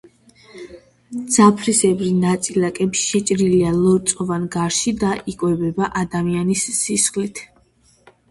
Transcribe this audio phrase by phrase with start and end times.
[1.33, 7.43] ძაფისებრი ნაწილით შეჭრილია ლორწოვან გარსში და იკვებება ადამიანის სისხლით.